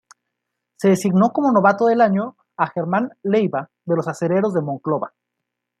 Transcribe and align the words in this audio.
Se 0.77 0.87
designó 0.89 1.31
como 1.31 1.51
novato 1.51 1.85
del 1.85 2.01
año 2.01 2.35
a 2.57 2.65
Germán 2.69 3.11
Leyva 3.21 3.69
de 3.85 3.95
los 3.95 4.07
Acereros 4.07 4.51
de 4.55 4.61
Monclova. 4.63 5.13